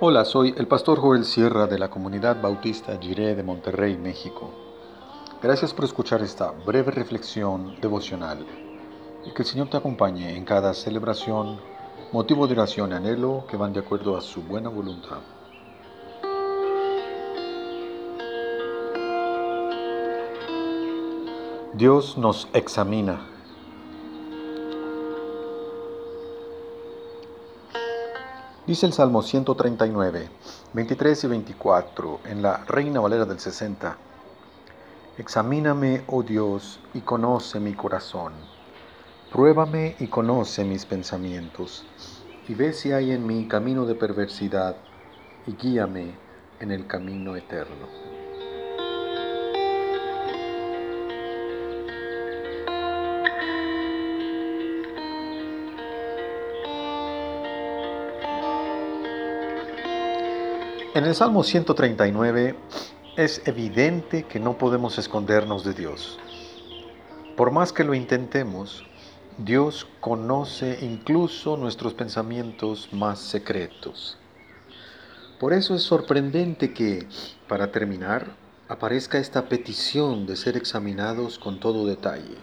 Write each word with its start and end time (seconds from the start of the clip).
Hola, 0.00 0.24
soy 0.24 0.52
el 0.58 0.66
pastor 0.66 0.98
Joel 0.98 1.24
Sierra 1.24 1.68
de 1.68 1.78
la 1.78 1.88
comunidad 1.88 2.42
bautista 2.42 2.98
Jiré 3.00 3.36
de 3.36 3.44
Monterrey, 3.44 3.96
México. 3.96 4.50
Gracias 5.40 5.72
por 5.72 5.84
escuchar 5.84 6.20
esta 6.20 6.50
breve 6.50 6.90
reflexión 6.90 7.76
devocional 7.80 8.44
y 9.24 9.30
que 9.30 9.42
el 9.42 9.48
Señor 9.48 9.70
te 9.70 9.76
acompañe 9.76 10.36
en 10.36 10.44
cada 10.44 10.74
celebración, 10.74 11.60
motivo 12.10 12.48
de 12.48 12.54
oración 12.54 12.90
y 12.90 12.94
anhelo 12.94 13.44
que 13.48 13.56
van 13.56 13.72
de 13.72 13.80
acuerdo 13.80 14.16
a 14.16 14.20
su 14.20 14.42
buena 14.42 14.68
voluntad. 14.68 15.20
Dios 21.72 22.18
nos 22.18 22.48
examina 22.52 23.33
Dice 28.66 28.86
el 28.86 28.94
Salmo 28.94 29.20
139, 29.20 30.30
23 30.72 31.24
y 31.24 31.26
24 31.26 32.20
en 32.24 32.40
la 32.40 32.64
Reina 32.64 32.98
Valera 32.98 33.26
del 33.26 33.38
60. 33.38 33.98
Examíname, 35.18 36.02
oh 36.06 36.22
Dios, 36.22 36.80
y 36.94 37.02
conoce 37.02 37.60
mi 37.60 37.74
corazón. 37.74 38.32
Pruébame 39.30 39.96
y 40.00 40.06
conoce 40.06 40.64
mis 40.64 40.86
pensamientos, 40.86 41.84
y 42.48 42.54
ve 42.54 42.72
si 42.72 42.92
hay 42.92 43.12
en 43.12 43.26
mí 43.26 43.46
camino 43.48 43.84
de 43.84 43.96
perversidad, 43.96 44.76
y 45.46 45.52
guíame 45.56 46.14
en 46.58 46.70
el 46.70 46.86
camino 46.86 47.36
eterno. 47.36 48.03
En 60.94 61.06
el 61.06 61.16
Salmo 61.16 61.42
139 61.42 62.54
es 63.16 63.42
evidente 63.48 64.22
que 64.22 64.38
no 64.38 64.58
podemos 64.58 64.96
escondernos 64.96 65.64
de 65.64 65.74
Dios. 65.74 66.20
Por 67.36 67.50
más 67.50 67.72
que 67.72 67.82
lo 67.82 67.94
intentemos, 67.94 68.84
Dios 69.36 69.88
conoce 69.98 70.78
incluso 70.82 71.56
nuestros 71.56 71.94
pensamientos 71.94 72.90
más 72.92 73.18
secretos. 73.18 74.18
Por 75.40 75.52
eso 75.52 75.74
es 75.74 75.82
sorprendente 75.82 76.72
que, 76.72 77.08
para 77.48 77.72
terminar, 77.72 78.36
aparezca 78.68 79.18
esta 79.18 79.48
petición 79.48 80.26
de 80.26 80.36
ser 80.36 80.56
examinados 80.56 81.40
con 81.40 81.58
todo 81.58 81.86
detalle. 81.86 82.38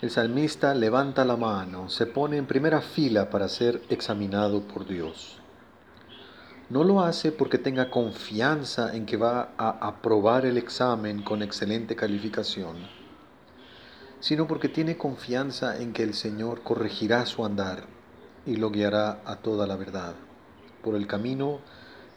El 0.00 0.10
salmista 0.10 0.74
levanta 0.74 1.24
la 1.24 1.36
mano, 1.36 1.88
se 1.88 2.06
pone 2.06 2.36
en 2.36 2.46
primera 2.46 2.80
fila 2.80 3.30
para 3.30 3.46
ser 3.48 3.80
examinado 3.90 4.62
por 4.62 4.88
Dios. 4.88 5.41
No 6.72 6.84
lo 6.84 7.02
hace 7.02 7.32
porque 7.32 7.58
tenga 7.58 7.90
confianza 7.90 8.96
en 8.96 9.04
que 9.04 9.18
va 9.18 9.52
a 9.58 9.86
aprobar 9.86 10.46
el 10.46 10.56
examen 10.56 11.22
con 11.22 11.42
excelente 11.42 11.94
calificación, 11.94 12.88
sino 14.20 14.46
porque 14.48 14.70
tiene 14.70 14.96
confianza 14.96 15.76
en 15.82 15.92
que 15.92 16.02
el 16.02 16.14
Señor 16.14 16.62
corregirá 16.62 17.26
su 17.26 17.44
andar 17.44 17.84
y 18.46 18.56
lo 18.56 18.70
guiará 18.70 19.20
a 19.26 19.36
toda 19.36 19.66
la 19.66 19.76
verdad, 19.76 20.14
por 20.82 20.94
el 20.94 21.06
camino 21.06 21.58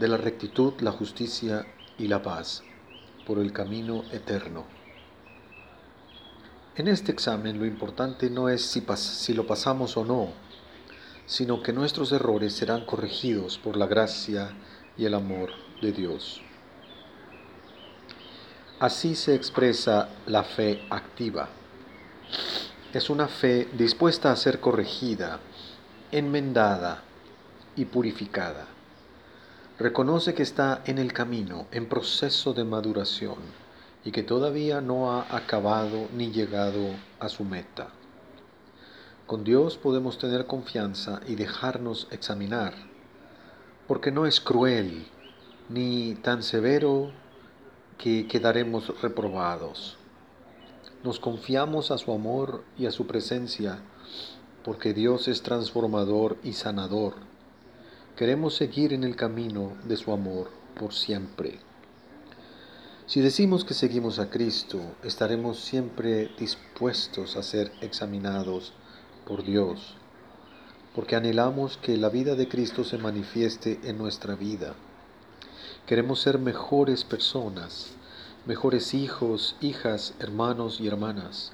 de 0.00 0.08
la 0.08 0.16
rectitud, 0.16 0.72
la 0.80 0.90
justicia 0.90 1.64
y 1.96 2.08
la 2.08 2.20
paz, 2.20 2.64
por 3.28 3.38
el 3.38 3.52
camino 3.52 4.02
eterno. 4.10 4.64
En 6.74 6.88
este 6.88 7.12
examen 7.12 7.56
lo 7.60 7.66
importante 7.66 8.28
no 8.30 8.48
es 8.48 8.62
si, 8.62 8.84
si 8.96 9.32
lo 9.32 9.46
pasamos 9.46 9.96
o 9.96 10.04
no, 10.04 10.49
sino 11.30 11.62
que 11.62 11.72
nuestros 11.72 12.10
errores 12.10 12.54
serán 12.54 12.84
corregidos 12.84 13.56
por 13.56 13.76
la 13.76 13.86
gracia 13.86 14.50
y 14.98 15.04
el 15.04 15.14
amor 15.14 15.50
de 15.80 15.92
Dios. 15.92 16.42
Así 18.80 19.14
se 19.14 19.36
expresa 19.36 20.08
la 20.26 20.42
fe 20.42 20.82
activa. 20.90 21.48
Es 22.92 23.10
una 23.10 23.28
fe 23.28 23.68
dispuesta 23.74 24.32
a 24.32 24.36
ser 24.36 24.58
corregida, 24.58 25.38
enmendada 26.10 27.04
y 27.76 27.84
purificada. 27.84 28.66
Reconoce 29.78 30.34
que 30.34 30.42
está 30.42 30.82
en 30.84 30.98
el 30.98 31.12
camino, 31.12 31.68
en 31.70 31.88
proceso 31.88 32.54
de 32.54 32.64
maduración, 32.64 33.38
y 34.04 34.10
que 34.10 34.24
todavía 34.24 34.80
no 34.80 35.12
ha 35.12 35.36
acabado 35.36 36.08
ni 36.12 36.32
llegado 36.32 36.90
a 37.20 37.28
su 37.28 37.44
meta. 37.44 37.99
Con 39.30 39.44
Dios 39.44 39.76
podemos 39.76 40.18
tener 40.18 40.46
confianza 40.46 41.20
y 41.24 41.36
dejarnos 41.36 42.08
examinar, 42.10 42.74
porque 43.86 44.10
no 44.10 44.26
es 44.26 44.40
cruel 44.40 45.06
ni 45.68 46.16
tan 46.16 46.42
severo 46.42 47.12
que 47.96 48.26
quedaremos 48.26 49.00
reprobados. 49.00 49.96
Nos 51.04 51.20
confiamos 51.20 51.92
a 51.92 51.98
su 51.98 52.12
amor 52.12 52.64
y 52.76 52.86
a 52.86 52.90
su 52.90 53.06
presencia, 53.06 53.78
porque 54.64 54.94
Dios 54.94 55.28
es 55.28 55.42
transformador 55.42 56.36
y 56.42 56.54
sanador. 56.54 57.14
Queremos 58.16 58.56
seguir 58.56 58.92
en 58.92 59.04
el 59.04 59.14
camino 59.14 59.74
de 59.84 59.96
su 59.96 60.12
amor 60.12 60.50
por 60.74 60.92
siempre. 60.92 61.60
Si 63.06 63.20
decimos 63.20 63.64
que 63.64 63.74
seguimos 63.74 64.18
a 64.18 64.28
Cristo, 64.28 64.80
estaremos 65.04 65.60
siempre 65.60 66.32
dispuestos 66.36 67.36
a 67.36 67.44
ser 67.44 67.70
examinados 67.80 68.72
por 69.26 69.44
Dios, 69.44 69.94
porque 70.94 71.16
anhelamos 71.16 71.76
que 71.76 71.96
la 71.96 72.08
vida 72.08 72.34
de 72.34 72.48
Cristo 72.48 72.84
se 72.84 72.98
manifieste 72.98 73.80
en 73.84 73.98
nuestra 73.98 74.34
vida. 74.34 74.74
Queremos 75.86 76.20
ser 76.20 76.38
mejores 76.38 77.04
personas, 77.04 77.92
mejores 78.46 78.94
hijos, 78.94 79.56
hijas, 79.60 80.14
hermanos 80.18 80.80
y 80.80 80.86
hermanas, 80.86 81.52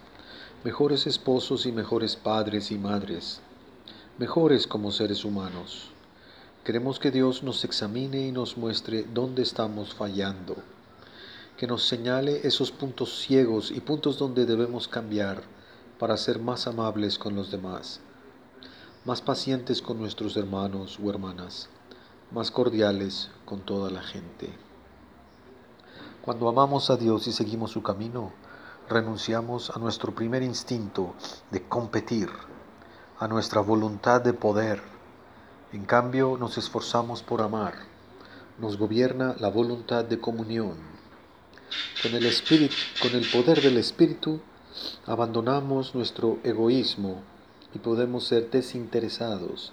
mejores 0.64 1.06
esposos 1.06 1.66
y 1.66 1.72
mejores 1.72 2.16
padres 2.16 2.70
y 2.70 2.78
madres, 2.78 3.40
mejores 4.18 4.66
como 4.66 4.90
seres 4.90 5.24
humanos. 5.24 5.90
Queremos 6.64 6.98
que 6.98 7.10
Dios 7.10 7.42
nos 7.42 7.64
examine 7.64 8.26
y 8.26 8.32
nos 8.32 8.56
muestre 8.56 9.04
dónde 9.14 9.42
estamos 9.42 9.94
fallando, 9.94 10.56
que 11.56 11.66
nos 11.66 11.86
señale 11.86 12.46
esos 12.46 12.72
puntos 12.72 13.20
ciegos 13.20 13.70
y 13.70 13.80
puntos 13.80 14.18
donde 14.18 14.46
debemos 14.46 14.88
cambiar 14.88 15.42
para 15.98 16.16
ser 16.16 16.38
más 16.38 16.66
amables 16.66 17.18
con 17.18 17.34
los 17.34 17.50
demás, 17.50 18.00
más 19.04 19.22
pacientes 19.22 19.80
con 19.80 19.98
nuestros 19.98 20.36
hermanos 20.36 20.98
o 21.02 21.08
hermanas, 21.08 21.68
más 22.30 22.50
cordiales 22.50 23.30
con 23.44 23.60
toda 23.60 23.90
la 23.90 24.02
gente. 24.02 24.50
Cuando 26.22 26.48
amamos 26.48 26.90
a 26.90 26.96
Dios 26.96 27.26
y 27.28 27.32
seguimos 27.32 27.70
su 27.70 27.82
camino, 27.82 28.32
renunciamos 28.88 29.70
a 29.70 29.78
nuestro 29.78 30.14
primer 30.14 30.42
instinto 30.42 31.14
de 31.50 31.62
competir, 31.62 32.28
a 33.18 33.28
nuestra 33.28 33.60
voluntad 33.60 34.20
de 34.20 34.32
poder. 34.32 34.82
En 35.72 35.84
cambio, 35.84 36.36
nos 36.38 36.58
esforzamos 36.58 37.22
por 37.22 37.40
amar. 37.40 37.74
Nos 38.58 38.76
gobierna 38.76 39.34
la 39.38 39.48
voluntad 39.48 40.04
de 40.04 40.20
comunión. 40.20 40.76
Con 42.02 42.14
el 42.14 42.26
espíritu, 42.26 42.74
con 43.00 43.12
el 43.12 43.28
poder 43.30 43.62
del 43.62 43.76
espíritu, 43.76 44.40
abandonamos 45.06 45.94
nuestro 45.94 46.38
egoísmo 46.44 47.22
y 47.74 47.78
podemos 47.78 48.24
ser 48.24 48.50
desinteresados, 48.50 49.72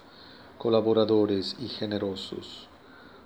colaboradores 0.58 1.56
y 1.60 1.68
generosos. 1.68 2.68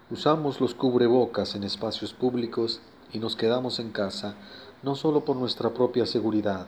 Usamos 0.09 0.61
los 0.61 0.73
cubrebocas 0.73 1.55
en 1.55 1.63
espacios 1.63 2.13
públicos 2.13 2.79
y 3.11 3.19
nos 3.19 3.35
quedamos 3.35 3.79
en 3.79 3.91
casa 3.91 4.35
no 4.83 4.95
solo 4.95 5.25
por 5.25 5.35
nuestra 5.35 5.73
propia 5.73 6.05
seguridad, 6.05 6.67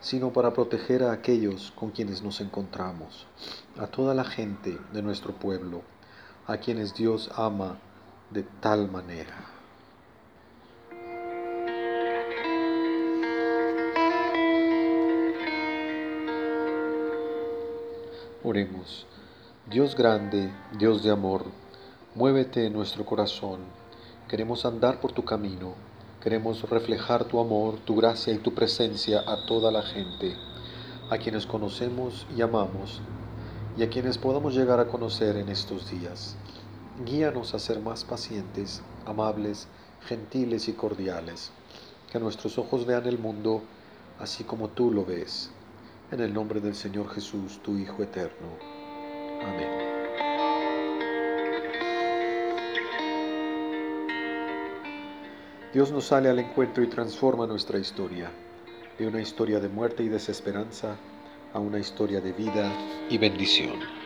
sino 0.00 0.32
para 0.32 0.52
proteger 0.52 1.04
a 1.04 1.12
aquellos 1.12 1.72
con 1.72 1.90
quienes 1.90 2.22
nos 2.22 2.40
encontramos, 2.40 3.26
a 3.78 3.86
toda 3.86 4.14
la 4.14 4.24
gente 4.24 4.78
de 4.92 5.02
nuestro 5.02 5.34
pueblo, 5.34 5.82
a 6.46 6.56
quienes 6.56 6.94
Dios 6.94 7.30
ama 7.36 7.78
de 8.30 8.42
tal 8.60 8.90
manera. 8.90 9.59
Oremos. 18.50 19.06
Dios 19.70 19.94
grande, 19.94 20.52
Dios 20.76 21.04
de 21.04 21.10
amor, 21.12 21.44
muévete 22.16 22.66
en 22.66 22.72
nuestro 22.72 23.06
corazón. 23.06 23.60
Queremos 24.26 24.64
andar 24.64 24.98
por 24.98 25.12
tu 25.12 25.24
camino. 25.24 25.74
Queremos 26.20 26.68
reflejar 26.68 27.26
tu 27.26 27.38
amor, 27.38 27.76
tu 27.84 27.94
gracia 27.94 28.34
y 28.34 28.38
tu 28.38 28.52
presencia 28.52 29.22
a 29.24 29.46
toda 29.46 29.70
la 29.70 29.82
gente, 29.82 30.34
a 31.10 31.18
quienes 31.18 31.46
conocemos 31.46 32.26
y 32.36 32.42
amamos, 32.42 33.00
y 33.78 33.84
a 33.84 33.88
quienes 33.88 34.18
podamos 34.18 34.52
llegar 34.56 34.80
a 34.80 34.88
conocer 34.88 35.36
en 35.36 35.48
estos 35.48 35.88
días. 35.88 36.34
Guíanos 37.06 37.54
a 37.54 37.60
ser 37.60 37.78
más 37.78 38.02
pacientes, 38.02 38.82
amables, 39.06 39.68
gentiles 40.08 40.66
y 40.66 40.72
cordiales. 40.72 41.52
Que 42.10 42.18
nuestros 42.18 42.58
ojos 42.58 42.84
vean 42.84 43.06
el 43.06 43.20
mundo 43.20 43.62
así 44.18 44.42
como 44.42 44.70
tú 44.70 44.90
lo 44.90 45.04
ves 45.04 45.52
en 46.12 46.18
el 46.18 46.34
nombre 46.34 46.60
del 46.60 46.74
Señor 46.74 47.08
Jesús, 47.08 47.60
tu 47.62 47.76
Hijo 47.78 48.02
eterno. 48.02 48.48
Amén. 49.42 49.68
Dios 55.72 55.92
nos 55.92 56.06
sale 56.06 56.28
al 56.28 56.40
encuentro 56.40 56.82
y 56.82 56.88
transforma 56.88 57.46
nuestra 57.46 57.78
historia, 57.78 58.28
de 58.98 59.06
una 59.06 59.20
historia 59.20 59.60
de 59.60 59.68
muerte 59.68 60.02
y 60.02 60.08
desesperanza 60.08 60.96
a 61.52 61.60
una 61.60 61.78
historia 61.78 62.20
de 62.20 62.32
vida 62.32 62.72
y 63.08 63.16
bendición. 63.16 63.99